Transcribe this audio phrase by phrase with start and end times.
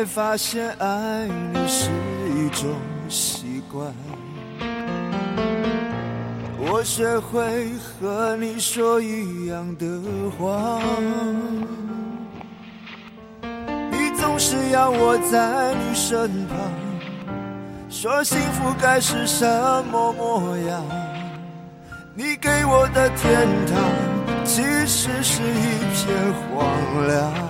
[0.00, 1.90] 才发现爱你是
[2.34, 2.70] 一种
[3.10, 3.86] 习惯。
[6.56, 9.86] 我学会和你说一样的
[10.38, 10.80] 话，
[13.90, 16.56] 你总是要我在你身旁，
[17.90, 19.44] 说幸福该是什
[19.92, 20.82] 么模样？
[22.14, 27.49] 你给我的天堂，其实是一片荒凉。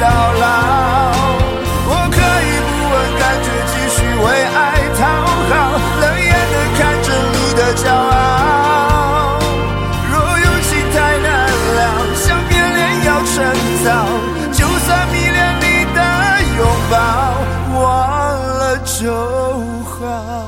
[0.00, 0.44] 到老。
[1.90, 4.58] 我可以不问感觉，继续为爱
[4.98, 5.00] 讨
[5.48, 5.52] 好，
[6.00, 9.38] 冷眼的看着你的骄傲。
[10.10, 11.28] 若有情太难
[11.76, 11.78] 了，
[12.14, 13.34] 想变脸要趁
[13.84, 13.86] 早。
[14.52, 15.98] 就算迷恋你的
[16.56, 16.60] 拥
[16.90, 16.96] 抱
[17.80, 17.82] 忘
[18.58, 18.96] 了就
[19.84, 20.47] 好。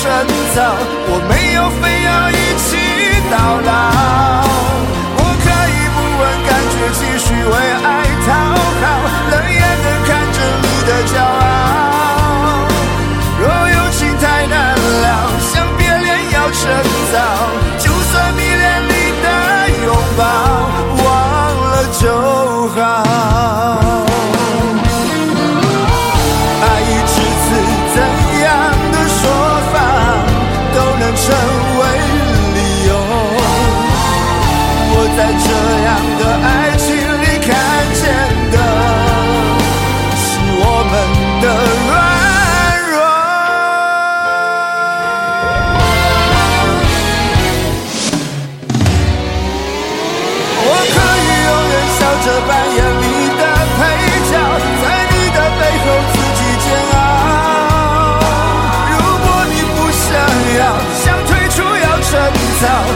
[0.00, 0.74] 趁早。
[1.12, 4.49] 我没有非要一起到老。
[62.60, 62.89] 趁